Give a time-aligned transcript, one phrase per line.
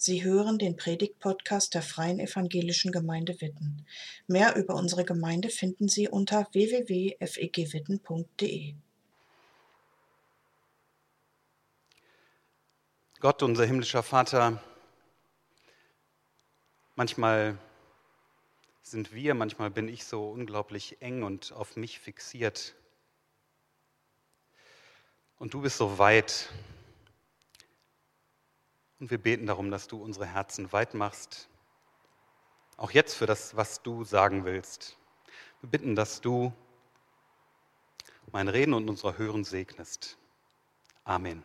[0.00, 3.84] Sie hören den Predigt-Podcast der Freien Evangelischen Gemeinde Witten.
[4.28, 8.74] Mehr über unsere Gemeinde finden Sie unter www.fegwitten.de.
[13.18, 14.62] Gott, unser himmlischer Vater,
[16.94, 17.58] manchmal
[18.82, 22.76] sind wir, manchmal bin ich so unglaublich eng und auf mich fixiert.
[25.38, 26.50] Und du bist so weit.
[29.00, 31.48] Und wir beten darum, dass du unsere Herzen weit machst,
[32.76, 34.96] auch jetzt für das, was du sagen willst.
[35.60, 36.52] Wir bitten, dass du
[38.32, 40.18] mein Reden und unser Hören segnest.
[41.04, 41.44] Amen.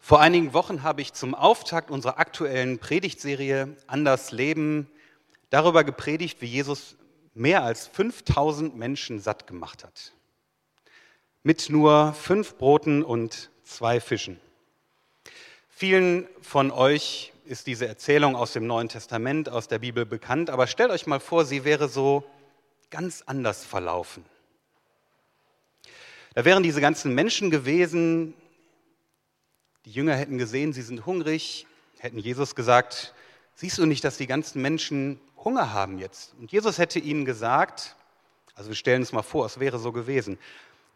[0.00, 4.90] Vor einigen Wochen habe ich zum Auftakt unserer aktuellen Predigtserie Anders Leben
[5.50, 6.96] darüber gepredigt, wie Jesus
[7.32, 10.14] mehr als 5000 Menschen satt gemacht hat
[11.44, 14.40] mit nur fünf Broten und zwei Fischen.
[15.68, 20.66] Vielen von euch ist diese Erzählung aus dem Neuen Testament, aus der Bibel bekannt, aber
[20.66, 22.24] stellt euch mal vor, sie wäre so
[22.90, 24.24] ganz anders verlaufen.
[26.34, 28.32] Da wären diese ganzen Menschen gewesen,
[29.84, 31.66] die Jünger hätten gesehen, sie sind hungrig,
[31.98, 33.12] hätten Jesus gesagt,
[33.54, 36.34] siehst du nicht, dass die ganzen Menschen Hunger haben jetzt?
[36.40, 37.96] Und Jesus hätte ihnen gesagt,
[38.54, 40.38] also wir stellen uns mal vor, es wäre so gewesen,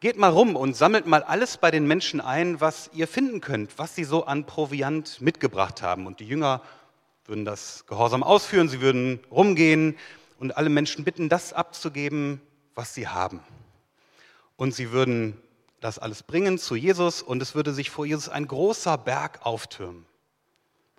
[0.01, 3.79] Geht mal rum und sammelt mal alles bei den Menschen ein, was ihr finden könnt,
[3.79, 6.07] was sie so an Proviant mitgebracht haben.
[6.07, 6.63] Und die Jünger
[7.25, 9.97] würden das gehorsam ausführen, sie würden rumgehen
[10.39, 12.41] und alle Menschen bitten, das abzugeben,
[12.77, 13.41] was sie haben.
[14.57, 15.37] Und sie würden
[15.81, 20.07] das alles bringen zu Jesus und es würde sich vor Jesus ein großer Berg auftürmen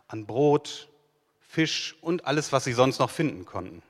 [0.10, 0.90] an Brot,
[1.40, 3.82] Fisch und alles, was sie sonst noch finden konnten.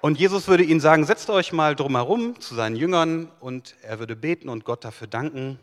[0.00, 4.14] Und Jesus würde ihnen sagen, setzt euch mal drumherum zu seinen Jüngern und er würde
[4.14, 5.58] beten und Gott dafür danken.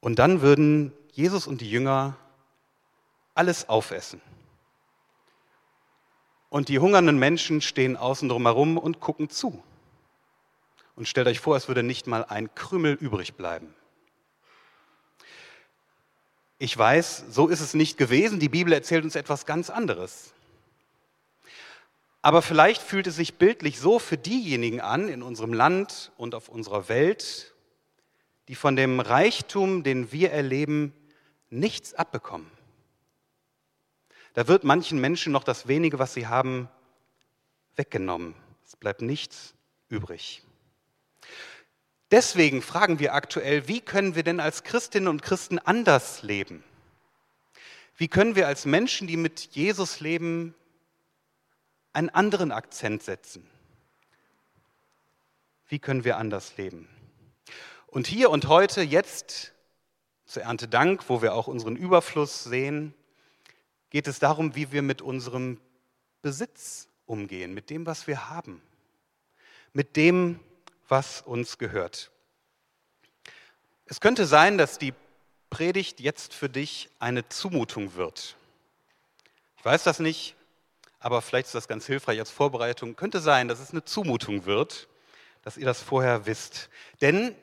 [0.00, 2.16] Und dann würden Jesus und die Jünger
[3.34, 4.20] alles aufessen.
[6.50, 9.62] Und die hungernden Menschen stehen außen drumherum und gucken zu.
[10.94, 13.74] Und stellt euch vor, es würde nicht mal ein Krümel übrig bleiben.
[16.58, 18.38] Ich weiß, so ist es nicht gewesen.
[18.38, 20.33] Die Bibel erzählt uns etwas ganz anderes.
[22.24, 26.48] Aber vielleicht fühlt es sich bildlich so für diejenigen an in unserem Land und auf
[26.48, 27.52] unserer Welt,
[28.48, 30.94] die von dem Reichtum, den wir erleben,
[31.50, 32.50] nichts abbekommen.
[34.32, 36.70] Da wird manchen Menschen noch das wenige, was sie haben,
[37.76, 38.34] weggenommen.
[38.64, 39.52] Es bleibt nichts
[39.90, 40.42] übrig.
[42.10, 46.64] Deswegen fragen wir aktuell, wie können wir denn als Christinnen und Christen anders leben?
[47.98, 50.54] Wie können wir als Menschen, die mit Jesus leben,
[51.94, 53.48] einen anderen Akzent setzen.
[55.68, 56.88] Wie können wir anders leben?
[57.86, 59.52] Und hier und heute, jetzt
[60.26, 62.92] zur Erntedank, wo wir auch unseren Überfluss sehen,
[63.90, 65.60] geht es darum, wie wir mit unserem
[66.20, 68.60] Besitz umgehen, mit dem, was wir haben,
[69.72, 70.40] mit dem,
[70.88, 72.10] was uns gehört.
[73.86, 74.94] Es könnte sein, dass die
[75.50, 78.36] Predigt jetzt für dich eine Zumutung wird.
[79.58, 80.34] Ich weiß das nicht,
[81.04, 82.96] aber vielleicht ist das ganz hilfreich als Vorbereitung.
[82.96, 84.88] Könnte sein, dass es eine Zumutung wird,
[85.42, 86.70] dass ihr das vorher wisst.
[87.02, 87.36] Denn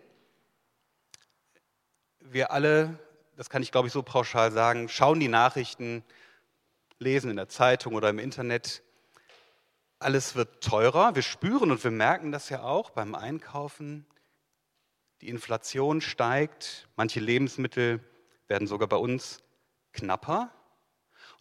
[2.21, 2.97] wir alle,
[3.37, 6.03] das kann ich glaube ich so pauschal sagen, schauen die Nachrichten,
[6.97, 8.81] lesen in der Zeitung oder im Internet.
[9.99, 11.13] Alles wird teurer.
[11.13, 14.07] Wir spüren und wir merken das ja auch beim Einkaufen.
[15.21, 16.87] Die Inflation steigt.
[16.95, 17.99] Manche Lebensmittel
[18.47, 19.43] werden sogar bei uns
[19.93, 20.51] knapper.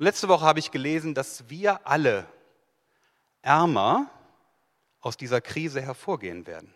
[0.00, 2.26] Und letzte Woche habe ich gelesen, dass wir alle
[3.42, 4.10] ärmer
[5.02, 6.72] aus dieser Krise hervorgehen werden.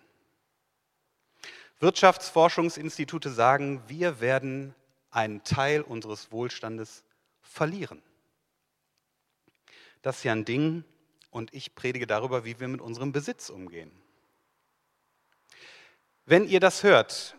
[1.80, 4.74] Wirtschaftsforschungsinstitute sagen, wir werden
[5.10, 7.02] einen Teil unseres Wohlstandes
[7.40, 8.02] verlieren.
[10.02, 10.84] Das ist ja ein Ding
[11.30, 13.90] und ich predige darüber, wie wir mit unserem Besitz umgehen.
[16.26, 17.38] Wenn ihr das hört,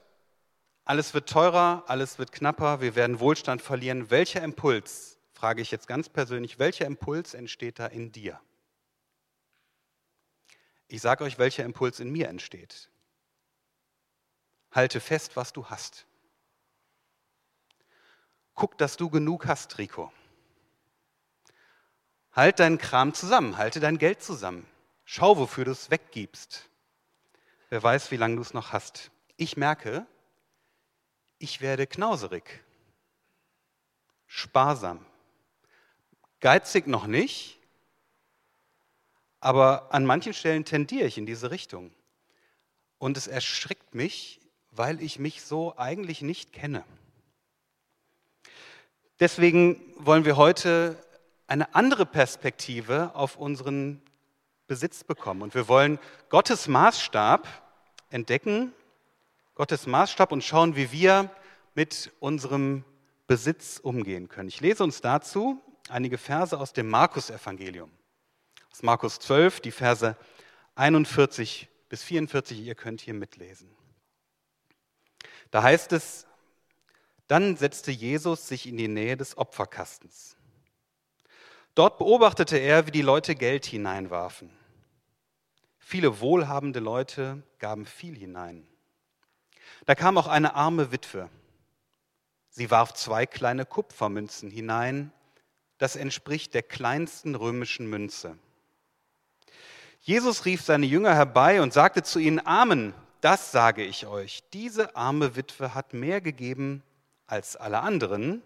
[0.84, 5.88] alles wird teurer, alles wird knapper, wir werden Wohlstand verlieren, welcher Impuls frage ich jetzt
[5.88, 8.40] ganz persönlich, welcher Impuls entsteht da in dir?
[10.88, 12.90] Ich sage euch, welcher Impuls in mir entsteht.
[14.72, 16.06] Halte fest, was du hast.
[18.54, 20.12] Guck, dass du genug hast, Rico.
[22.32, 24.66] Halt deinen Kram zusammen, halte dein Geld zusammen.
[25.04, 26.70] Schau, wofür du es weggibst.
[27.70, 29.12] Wer weiß, wie lange du es noch hast.
[29.36, 30.08] Ich merke,
[31.40, 32.64] ich werde knauserig,
[34.28, 35.06] sparsam,
[36.40, 37.60] Geizig noch nicht,
[39.40, 41.92] aber an manchen Stellen tendiere ich in diese Richtung.
[42.98, 44.42] Und es erschrickt mich,
[44.72, 46.84] weil ich mich so eigentlich nicht kenne.
[49.20, 50.98] Deswegen wollen wir heute
[51.48, 54.02] eine andere Perspektive auf unseren
[54.68, 55.42] Besitz bekommen.
[55.42, 56.00] Und wir wollen
[56.30, 57.48] Gottes Maßstab
[58.10, 58.74] entdecken,
[59.54, 61.30] Gottes Maßstab und schauen, wie wir
[61.76, 62.84] mit unserem
[63.28, 64.50] Besitz umgehen können.
[64.50, 67.92] Ich lese uns dazu einige Verse aus dem Markus-Evangelium.
[68.72, 70.18] Aus Markus 12, die Verse
[70.76, 73.70] 41 bis 44, ihr könnt hier mitlesen.
[75.52, 76.28] Da heißt es,
[77.28, 80.36] dann setzte Jesus sich in die Nähe des Opferkastens.
[81.74, 84.50] Dort beobachtete er, wie die Leute Geld hineinwarfen.
[85.78, 88.68] Viele wohlhabende Leute gaben viel hinein.
[89.86, 91.30] Da kam auch eine arme Witwe.
[92.50, 95.12] Sie warf zwei kleine Kupfermünzen hinein.
[95.78, 98.38] Das entspricht der kleinsten römischen Münze.
[100.00, 104.44] Jesus rief seine Jünger herbei und sagte zu ihnen, Amen, das sage ich euch.
[104.54, 106.84] Diese arme Witwe hat mehr gegeben
[107.28, 108.44] als alle anderen,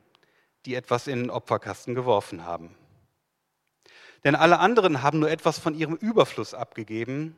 [0.65, 2.75] die etwas in den Opferkasten geworfen haben.
[4.23, 7.35] Denn alle anderen haben nur etwas von ihrem Überfluss abgegeben,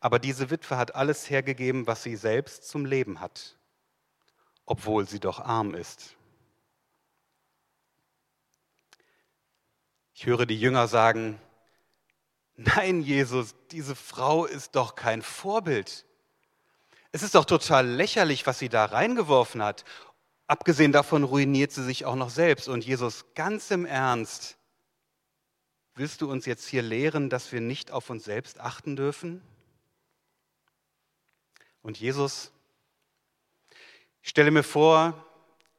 [0.00, 3.56] aber diese Witwe hat alles hergegeben, was sie selbst zum Leben hat,
[4.64, 6.16] obwohl sie doch arm ist.
[10.18, 11.40] Ich höre die Jünger sagen,
[12.56, 16.04] nein Jesus, diese Frau ist doch kein Vorbild.
[17.12, 19.84] Es ist doch total lächerlich, was sie da reingeworfen hat.
[20.48, 22.66] Abgesehen davon ruiniert sie sich auch noch selbst.
[22.66, 24.58] Und Jesus, ganz im Ernst,
[25.94, 29.40] willst du uns jetzt hier lehren, dass wir nicht auf uns selbst achten dürfen?
[31.80, 32.50] Und Jesus,
[34.20, 35.24] ich stelle mir vor,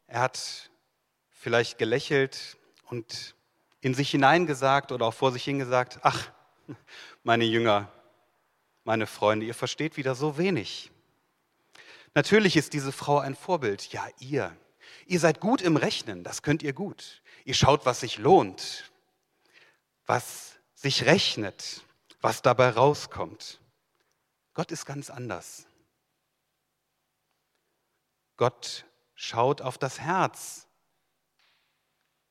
[0.08, 0.72] er hat
[1.30, 3.36] vielleicht gelächelt und
[3.82, 6.32] in sich hineingesagt oder auch vor sich hingesagt, ach,
[7.24, 7.92] meine Jünger,
[8.84, 10.92] meine Freunde, ihr versteht wieder so wenig.
[12.16, 13.92] Natürlich ist diese Frau ein Vorbild.
[13.94, 14.56] Ja, ihr.
[15.06, 17.22] Ihr seid gut im Rechnen, das könnt ihr gut.
[17.46, 18.92] Ihr schaut, was sich lohnt,
[20.06, 21.84] was sich rechnet,
[22.22, 23.62] was dabei rauskommt.
[24.54, 25.68] Gott ist ganz anders.
[28.38, 28.86] Gott
[29.16, 30.68] schaut auf das Herz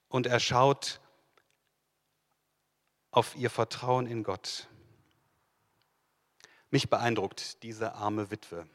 [0.09, 1.01] und er schaut
[3.11, 4.69] auf ihr Vertrauen in Gott.
[6.71, 8.67] Mich beeindruckt diese arme Witwe.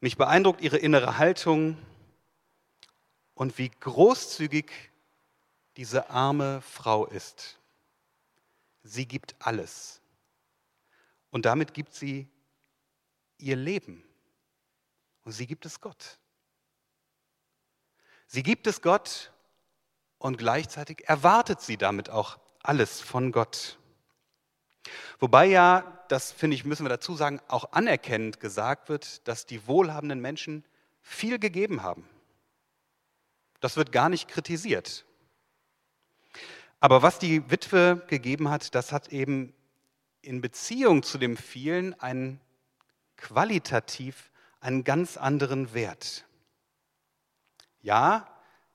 [0.00, 1.76] Mich beeindruckt ihre innere Haltung
[3.34, 4.70] und wie großzügig
[5.76, 7.58] diese arme Frau ist.
[8.82, 10.00] Sie gibt alles.
[11.30, 12.28] Und damit gibt sie
[13.38, 14.04] ihr Leben.
[15.24, 16.18] Und sie gibt es Gott.
[18.26, 19.32] Sie gibt es Gott
[20.18, 23.78] und gleichzeitig erwartet sie damit auch alles von Gott.
[25.18, 29.66] Wobei ja, das finde ich, müssen wir dazu sagen, auch anerkennend gesagt wird, dass die
[29.66, 30.64] wohlhabenden Menschen
[31.00, 32.08] viel gegeben haben.
[33.60, 35.04] Das wird gar nicht kritisiert.
[36.80, 39.54] Aber was die Witwe gegeben hat, das hat eben
[40.20, 42.40] in Beziehung zu dem vielen einen
[43.16, 46.26] qualitativ einen ganz anderen Wert.
[47.80, 48.28] Ja,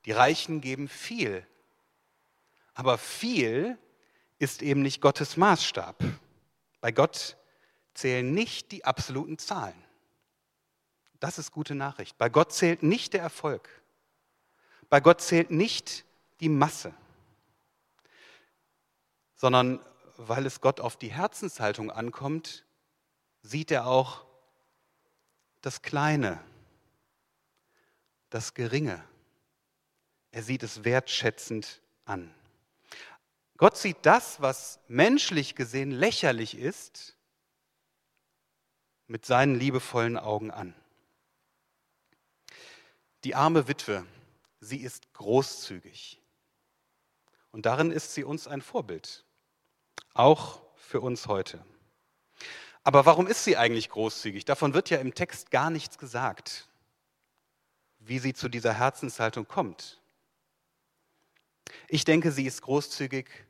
[0.04, 1.46] die Reichen geben viel,
[2.78, 3.76] aber viel
[4.38, 6.00] ist eben nicht Gottes Maßstab.
[6.80, 7.36] Bei Gott
[7.92, 9.74] zählen nicht die absoluten Zahlen.
[11.18, 12.16] Das ist gute Nachricht.
[12.18, 13.68] Bei Gott zählt nicht der Erfolg.
[14.88, 16.04] Bei Gott zählt nicht
[16.38, 16.94] die Masse,
[19.34, 19.80] sondern
[20.16, 22.64] weil es Gott auf die Herzenshaltung ankommt,
[23.42, 24.24] sieht er auch
[25.62, 26.40] das Kleine,
[28.30, 29.02] das Geringe.
[30.30, 32.32] Er sieht es wertschätzend an.
[33.58, 37.16] Gott sieht das, was menschlich gesehen lächerlich ist,
[39.08, 40.74] mit seinen liebevollen Augen an.
[43.24, 44.06] Die arme Witwe,
[44.60, 46.22] sie ist großzügig.
[47.50, 49.24] Und darin ist sie uns ein Vorbild,
[50.14, 51.64] auch für uns heute.
[52.84, 54.44] Aber warum ist sie eigentlich großzügig?
[54.44, 56.68] Davon wird ja im Text gar nichts gesagt,
[57.98, 60.00] wie sie zu dieser Herzenshaltung kommt.
[61.88, 63.47] Ich denke, sie ist großzügig,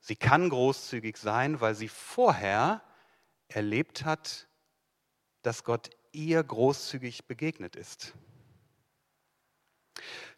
[0.00, 2.82] Sie kann großzügig sein, weil sie vorher
[3.48, 4.48] erlebt hat,
[5.42, 8.14] dass Gott ihr großzügig begegnet ist.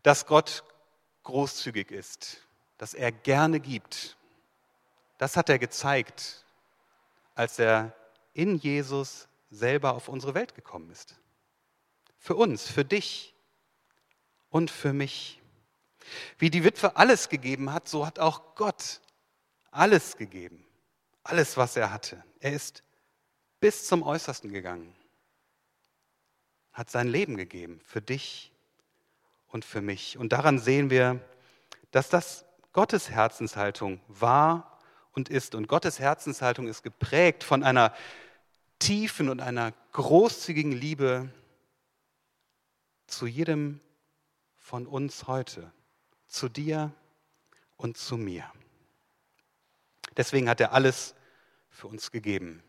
[0.03, 0.65] Dass Gott
[1.23, 2.43] großzügig ist,
[2.79, 4.17] dass er gerne gibt.
[5.19, 6.45] Das hat er gezeigt,
[7.35, 7.95] als er
[8.35, 11.21] in Jesus selber auf unsere Welt gekommen ist.
[12.19, 13.35] Für uns, für dich
[14.51, 15.41] und für mich.
[16.39, 19.01] Wie die Witwe alles gegeben hat, so hat auch Gott
[19.73, 20.65] alles gegeben,
[21.25, 22.23] alles, was er hatte.
[22.39, 22.85] Er ist
[23.59, 24.95] bis zum Äußersten gegangen,
[26.73, 28.53] hat sein Leben gegeben für dich
[29.49, 30.17] und für mich.
[30.19, 31.21] Und daran sehen wir,
[31.91, 34.79] dass das Gottes Herzenshaltung war
[35.13, 35.55] und ist.
[35.55, 37.95] Und Gottes Herzenshaltung ist geprägt von einer
[38.79, 41.31] tiefen und einer großzügigen Liebe
[43.07, 43.81] zu jedem
[44.57, 45.71] von uns heute,
[46.27, 46.93] zu dir
[47.77, 48.51] und zu mir.
[50.17, 51.15] Deswegen hat er alles
[51.71, 52.63] für uns gegeben.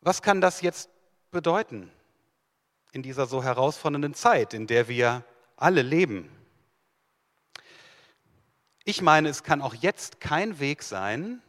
[0.00, 0.90] Was kann das jetzt
[1.30, 1.90] bedeuten
[2.92, 5.24] in dieser so herausfordernden Zeit, in der wir
[5.56, 6.30] alle leben?
[8.84, 11.42] Ich meine, es kann auch jetzt kein Weg sein,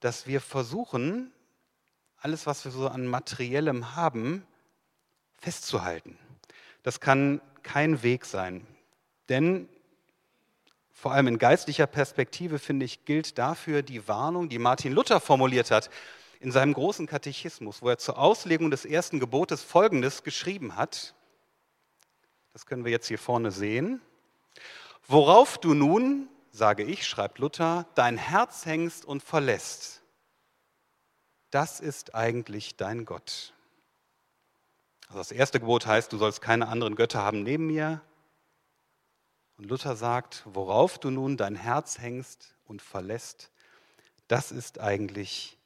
[0.00, 1.32] dass wir versuchen,
[2.16, 4.46] alles, was wir so an materiellem haben,
[5.38, 6.18] festzuhalten.
[6.82, 8.66] Das kann kein Weg sein.
[9.28, 9.68] Denn
[10.96, 15.70] vor allem in geistlicher Perspektive, finde ich, gilt dafür die Warnung, die Martin Luther formuliert
[15.70, 15.90] hat
[16.40, 21.14] in seinem großen Katechismus, wo er zur Auslegung des ersten Gebotes Folgendes geschrieben hat.
[22.54, 24.00] Das können wir jetzt hier vorne sehen.
[25.06, 30.00] Worauf du nun, sage ich, schreibt Luther, dein Herz hängst und verlässt,
[31.50, 33.52] das ist eigentlich dein Gott.
[35.08, 38.00] Also das erste Gebot heißt, du sollst keine anderen Götter haben neben mir.
[39.58, 43.50] Und Luther sagt, worauf du nun dein Herz hängst und verlässt,
[44.28, 45.56] das ist eigentlich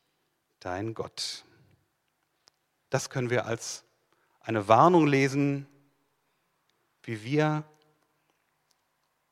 [0.61, 1.45] dein Gott.
[2.91, 3.85] Das können wir als
[4.41, 5.67] eine Warnung lesen,
[7.03, 7.65] wie wir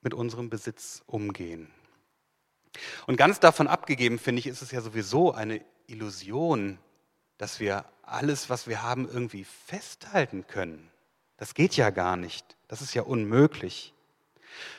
[0.01, 1.71] mit unserem Besitz umgehen.
[3.07, 6.79] Und ganz davon abgegeben, finde ich, ist es ja sowieso eine Illusion,
[7.37, 10.91] dass wir alles, was wir haben, irgendwie festhalten können.
[11.37, 12.57] Das geht ja gar nicht.
[12.69, 13.95] Das ist ja unmöglich.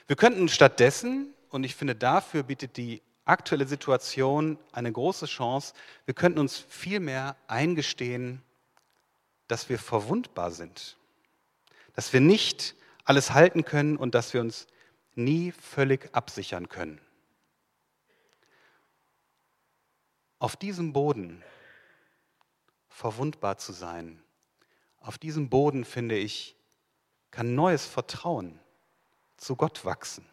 [0.08, 5.74] Wir könnten stattdessen, und ich finde, dafür bietet die aktuelle Situation eine große Chance,
[6.06, 8.42] wir könnten uns vielmehr eingestehen,
[9.48, 10.98] dass wir verwundbar sind,
[11.94, 14.68] dass wir nicht alles halten können und dass wir uns
[15.16, 17.02] nie völlig absichern können.
[20.40, 21.44] Auf diesem Boden
[22.88, 24.22] verwundbar zu sein,
[25.00, 26.56] auf diesem Boden, finde ich,
[27.32, 28.60] kann neues Vertrauen
[29.40, 30.26] zu Gott wachsen.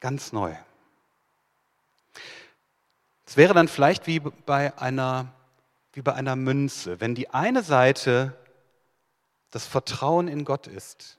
[0.00, 0.54] Ganz neu.
[3.26, 5.32] Es wäre dann vielleicht wie bei einer,
[5.92, 7.00] wie bei einer Münze.
[7.00, 8.36] Wenn die eine Seite
[9.50, 11.18] das Vertrauen in Gott ist,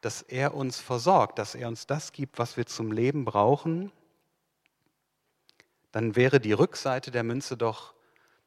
[0.00, 3.92] dass er uns versorgt, dass er uns das gibt, was wir zum Leben brauchen,
[5.92, 7.94] dann wäre die Rückseite der Münze doch,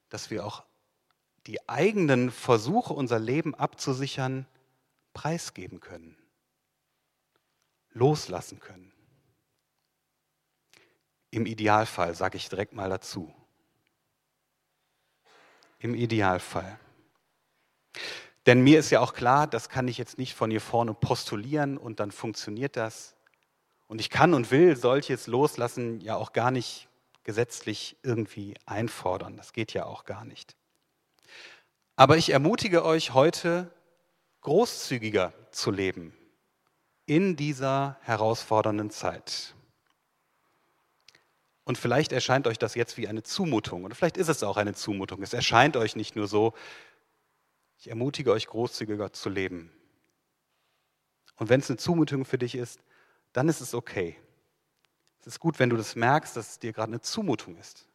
[0.09, 0.63] dass wir auch
[1.47, 4.45] die eigenen Versuche, unser Leben abzusichern,
[5.13, 6.22] preisgeben können
[7.93, 8.91] loslassen können.
[11.31, 13.33] Im Idealfall, sage ich direkt mal dazu.
[15.79, 16.79] Im Idealfall.
[18.45, 21.77] Denn mir ist ja auch klar, das kann ich jetzt nicht von hier vorne postulieren
[21.77, 23.15] und dann funktioniert das.
[23.87, 26.87] Und ich kann und will solches Loslassen ja auch gar nicht
[27.23, 29.37] gesetzlich irgendwie einfordern.
[29.37, 30.55] Das geht ja auch gar nicht.
[31.95, 33.71] Aber ich ermutige euch heute,
[34.41, 36.13] großzügiger zu leben
[37.05, 39.55] in dieser herausfordernden Zeit.
[41.65, 44.73] Und vielleicht erscheint euch das jetzt wie eine Zumutung oder vielleicht ist es auch eine
[44.73, 45.21] Zumutung.
[45.23, 46.53] Es erscheint euch nicht nur so,
[47.77, 49.71] ich ermutige euch großzügiger zu leben.
[51.35, 52.81] Und wenn es eine Zumutung für dich ist,
[53.31, 54.17] dann ist es okay.
[55.21, 57.87] Es ist gut, wenn du das merkst, dass es dir gerade eine Zumutung ist.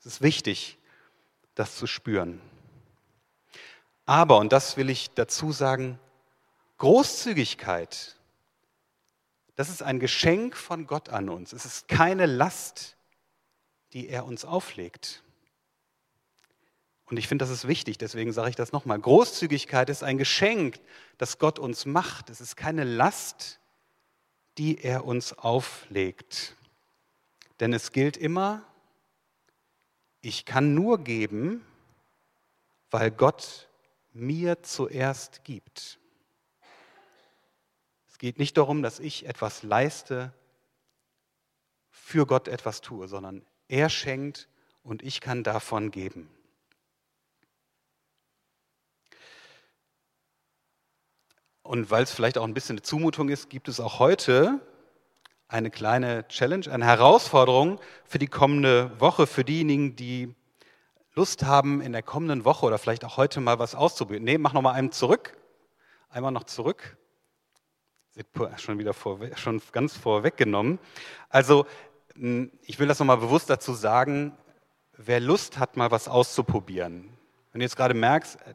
[0.00, 0.78] Es ist wichtig,
[1.54, 2.40] das zu spüren.
[4.06, 5.98] Aber, und das will ich dazu sagen,
[6.78, 8.16] Großzügigkeit,
[9.56, 11.52] das ist ein Geschenk von Gott an uns.
[11.52, 12.96] Es ist keine Last,
[13.92, 15.22] die er uns auflegt.
[17.06, 18.98] Und ich finde, das ist wichtig, deswegen sage ich das nochmal.
[18.98, 20.80] Großzügigkeit ist ein Geschenk,
[21.18, 22.30] das Gott uns macht.
[22.30, 23.60] Es ist keine Last,
[24.58, 26.56] die er uns auflegt.
[27.60, 28.62] Denn es gilt immer,
[30.22, 31.64] ich kann nur geben,
[32.90, 33.68] weil Gott
[34.12, 35.98] mir zuerst gibt.
[38.24, 40.32] Geht nicht darum, dass ich etwas leiste,
[41.90, 44.48] für Gott etwas tue, sondern er schenkt
[44.82, 46.30] und ich kann davon geben.
[51.62, 54.58] Und weil es vielleicht auch ein bisschen eine Zumutung ist, gibt es auch heute
[55.46, 60.34] eine kleine Challenge, eine Herausforderung für die kommende Woche, für diejenigen, die
[61.12, 64.24] Lust haben, in der kommenden Woche oder vielleicht auch heute mal was auszuprobieren.
[64.24, 65.36] Nee, mach nochmal einen zurück.
[66.08, 66.96] Einmal noch zurück
[68.56, 70.78] schon wieder vor, schon ganz vorweggenommen.
[71.28, 71.66] Also
[72.16, 74.36] ich will das nochmal bewusst dazu sagen,
[74.96, 77.08] wer Lust hat, mal was auszuprobieren.
[77.52, 78.54] Wenn du jetzt gerade merkst, äh,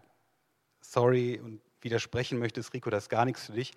[0.82, 3.74] sorry, und widersprechen möchtest, Rico, das ist gar nichts für dich,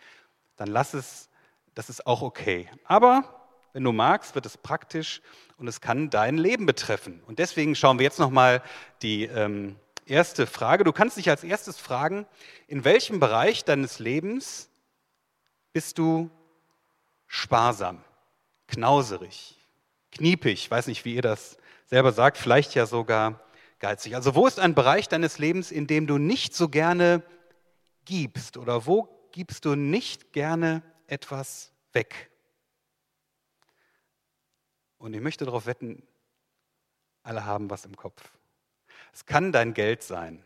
[0.57, 1.29] dann lass es,
[1.75, 2.69] das ist auch okay.
[2.85, 5.23] Aber wenn du magst, wird es praktisch
[5.57, 7.23] und es kann dein Leben betreffen.
[7.27, 8.63] Und deswegen schauen wir jetzt nochmal
[9.01, 10.85] die ähm, erste Frage.
[10.85, 12.27] Du kannst dich als erstes fragen,
[12.67, 14.69] in welchem Bereich deines Lebens
[15.73, 16.31] bist du
[17.27, 18.05] sparsam,
[18.69, 19.59] knauserig,
[20.11, 23.41] kniepig, weiß nicht, wie ihr das selber sagt, vielleicht ja sogar
[23.79, 24.15] geizig.
[24.15, 27.23] Also wo ist ein Bereich deines Lebens, in dem du nicht so gerne
[28.05, 32.31] gibst oder wo gibst du nicht gerne etwas weg?
[34.99, 36.07] Und ich möchte darauf wetten,
[37.25, 38.23] alle haben was im Kopf.
[39.13, 40.45] Es kann dein Geld sein.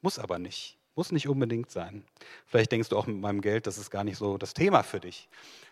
[0.00, 0.81] Muss aber nicht.
[0.94, 2.04] Muss nicht unbedingt sein.
[2.46, 5.00] Vielleicht denkst du auch mit meinem Geld, das ist gar nicht so das Thema für
[5.00, 5.28] dich.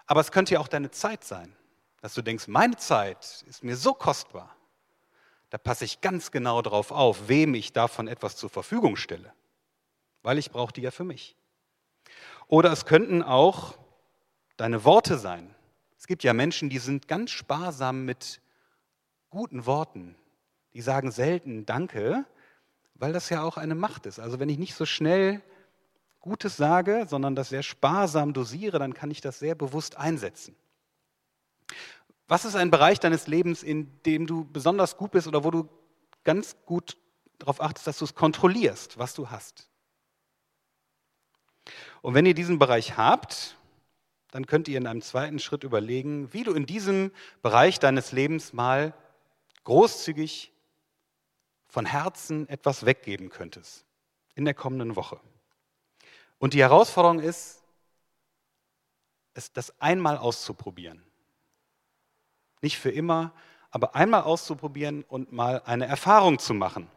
[0.06, 1.54] Aber es könnte ja auch deine Zeit sein,
[2.00, 4.56] dass du denkst, meine Zeit ist mir so kostbar.
[5.50, 9.32] Da passe ich ganz genau drauf auf, wem ich davon etwas zur Verfügung stelle,
[10.22, 11.36] weil ich brauche die ja für mich.
[12.46, 13.74] Oder es könnten auch
[14.56, 15.54] deine Worte sein.
[15.98, 18.40] Es gibt ja Menschen, die sind ganz sparsam mit
[19.28, 20.16] guten Worten.
[20.72, 22.24] Die sagen selten Danke,
[23.00, 24.21] weil das ja auch eine Macht ist.
[24.21, 25.42] Also wenn ich nicht so schnell
[26.21, 30.54] Gutes sage, sondern das sehr sparsam dosiere, dann kann ich das sehr bewusst einsetzen.
[32.28, 35.69] Was ist ein Bereich deines Lebens, in dem du besonders gut bist oder wo du
[36.25, 36.99] ganz gut
[37.38, 39.71] darauf achtest, dass du es kontrollierst, was du hast?
[42.02, 43.57] Und wenn ihr diesen Bereich habt,
[44.30, 48.52] dann könnt ihr in einem zweiten Schritt überlegen, wie du in diesem Bereich deines Lebens
[48.52, 48.92] mal
[49.64, 50.52] großzügig
[51.70, 53.86] von Herzen etwas weggeben könntest
[54.34, 55.20] in der kommenden Woche.
[56.38, 57.62] Und die Herausforderung ist,
[59.34, 61.02] es das einmal auszuprobieren.
[62.60, 63.32] Nicht für immer,
[63.70, 66.90] aber einmal auszuprobieren und mal eine Erfahrung zu machen.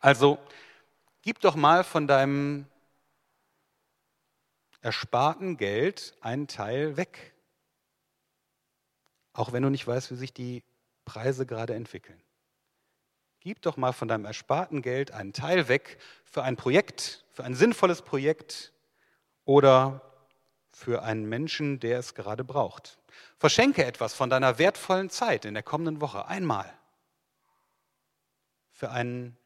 [0.00, 0.38] Also
[1.22, 2.66] gib doch mal von deinem
[4.80, 7.34] ersparten Geld einen Teil weg.
[9.32, 10.64] Auch wenn du nicht weißt, wie sich die
[11.04, 12.20] Preise gerade entwickeln.
[13.44, 17.54] Gib doch mal von deinem ersparten Geld einen Teil weg für ein Projekt, für ein
[17.54, 18.72] sinnvolles Projekt
[19.44, 20.00] oder
[20.72, 22.98] für einen Menschen, der es gerade braucht.
[23.36, 26.72] Verschenke etwas von deiner wertvollen Zeit in der kommenden Woche einmal
[28.72, 29.36] für einen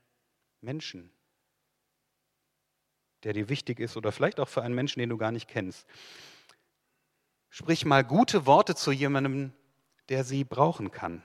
[0.61, 1.11] Menschen,
[3.25, 5.89] der dir wichtig ist oder vielleicht auch für einen Menschen, den du gar nicht kennst.
[7.51, 9.53] Sprich mal gute Worte zu jemandem,
[10.09, 11.21] der sie brauchen kann.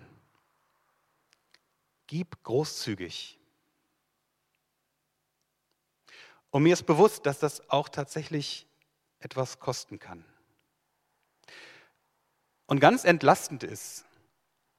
[2.07, 3.39] Gib großzügig.
[6.49, 8.67] Und mir ist bewusst, dass das auch tatsächlich
[9.19, 10.23] etwas kosten kann.
[12.67, 14.05] Und ganz entlastend ist,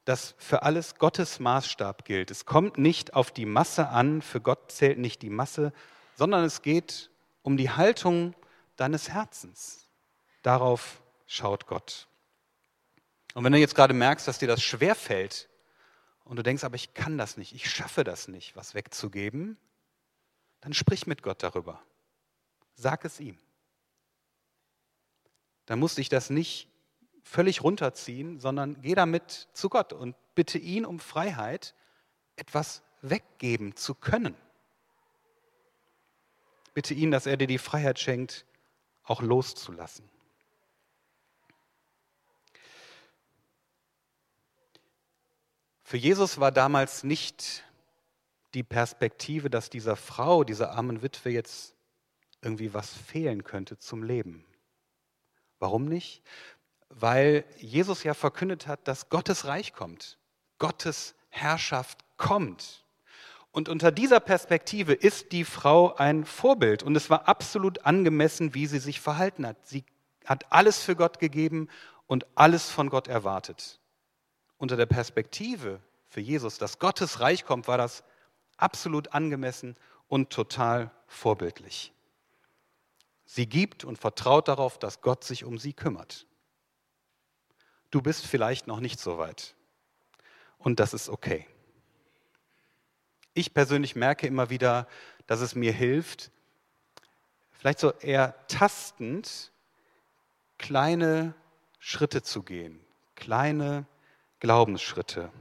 [0.05, 2.31] dass für alles Gottes Maßstab gilt.
[2.31, 5.73] Es kommt nicht auf die Masse an, für Gott zählt nicht die Masse,
[6.15, 7.09] sondern es geht
[7.41, 8.35] um die Haltung
[8.75, 9.89] deines Herzens.
[10.43, 12.07] Darauf schaut Gott.
[13.33, 15.49] Und wenn du jetzt gerade merkst, dass dir das schwerfällt,
[16.25, 19.57] und du denkst, aber ich kann das nicht, ich schaffe das nicht, was wegzugeben,
[20.59, 21.81] dann sprich mit Gott darüber.
[22.73, 23.37] Sag es ihm.
[25.65, 26.67] Dann muss dich das nicht
[27.23, 31.73] völlig runterziehen, sondern geh damit zu Gott und bitte ihn um Freiheit,
[32.35, 34.35] etwas weggeben zu können.
[36.73, 38.45] Bitte ihn, dass er dir die Freiheit schenkt,
[39.03, 40.09] auch loszulassen.
[45.87, 47.63] Für Jesus war damals nicht
[48.55, 51.75] die Perspektive, dass dieser Frau, dieser armen Witwe jetzt
[52.41, 54.43] irgendwie was fehlen könnte zum Leben.
[55.59, 56.23] Warum nicht?
[56.89, 60.17] Weil Jesus ja verkündet hat, dass Gottes Reich kommt,
[60.57, 62.83] Gottes Herrschaft kommt.
[63.51, 68.65] Und unter dieser Perspektive ist die Frau ein Vorbild und es war absolut angemessen, wie
[68.65, 69.67] sie sich verhalten hat.
[69.67, 69.85] Sie
[70.25, 71.69] hat alles für Gott gegeben
[72.07, 73.79] und alles von Gott erwartet
[74.57, 78.03] unter der Perspektive für Jesus, dass Gottes Reich kommt, war das
[78.57, 79.75] absolut angemessen
[80.07, 81.91] und total vorbildlich.
[83.25, 86.27] Sie gibt und vertraut darauf, dass Gott sich um sie kümmert.
[87.91, 89.55] Du bist vielleicht noch nicht so weit.
[90.57, 91.47] Und das ist okay.
[93.33, 94.87] Ich persönlich merke immer wieder,
[95.27, 96.31] dass es mir hilft,
[97.51, 99.51] vielleicht so eher tastend
[100.57, 101.33] kleine
[101.79, 102.79] Schritte zu gehen,
[103.15, 103.85] kleine
[104.45, 105.31] Glaubensschritte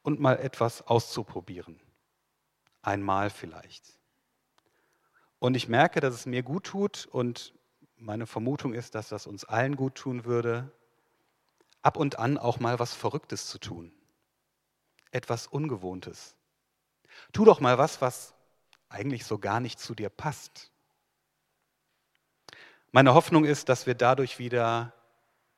[0.00, 1.78] und mal etwas auszuprobieren.
[2.80, 3.98] Einmal vielleicht.
[5.40, 7.52] Und ich merke, dass es mir gut tut und
[7.98, 10.72] meine Vermutung ist, dass das uns allen gut tun würde,
[11.82, 13.92] ab und an auch mal was Verrücktes zu tun.
[15.10, 16.34] Etwas Ungewohntes.
[17.34, 18.32] Tu doch mal was, was
[18.88, 20.72] eigentlich so gar nicht zu dir passt.
[22.90, 24.94] Meine Hoffnung ist, dass wir dadurch wieder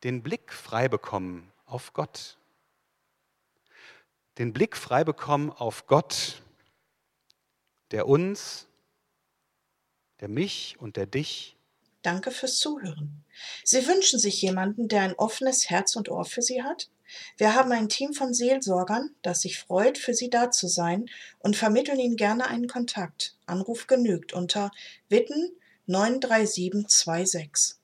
[0.03, 2.39] den Blick frei bekommen auf Gott.
[4.39, 6.43] Den Blick frei bekommen auf Gott,
[7.91, 8.67] der uns,
[10.21, 11.57] der mich und der dich.
[12.03, 13.25] Danke fürs Zuhören.
[13.65, 16.89] Sie wünschen sich jemanden, der ein offenes Herz und Ohr für Sie hat?
[17.37, 21.57] Wir haben ein Team von Seelsorgern, das sich freut, für Sie da zu sein und
[21.57, 23.37] vermitteln Ihnen gerne einen Kontakt.
[23.47, 24.71] Anruf genügt unter
[25.09, 25.51] Witten
[25.87, 27.78] 93726.